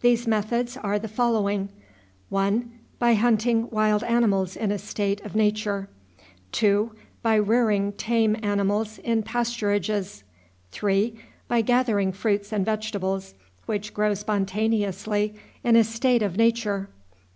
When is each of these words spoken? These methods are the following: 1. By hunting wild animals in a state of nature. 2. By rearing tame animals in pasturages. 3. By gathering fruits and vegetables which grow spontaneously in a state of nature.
These 0.00 0.26
methods 0.26 0.76
are 0.76 0.98
the 0.98 1.06
following: 1.06 1.68
1. 2.28 2.72
By 2.98 3.14
hunting 3.14 3.70
wild 3.70 4.02
animals 4.02 4.56
in 4.56 4.72
a 4.72 4.78
state 4.80 5.20
of 5.24 5.36
nature. 5.36 5.88
2. 6.50 6.90
By 7.22 7.36
rearing 7.36 7.92
tame 7.92 8.36
animals 8.42 8.98
in 8.98 9.22
pasturages. 9.22 10.24
3. 10.72 11.16
By 11.46 11.60
gathering 11.60 12.10
fruits 12.10 12.52
and 12.52 12.66
vegetables 12.66 13.34
which 13.66 13.94
grow 13.94 14.12
spontaneously 14.14 15.36
in 15.62 15.76
a 15.76 15.84
state 15.84 16.22
of 16.22 16.36
nature. 16.36 16.88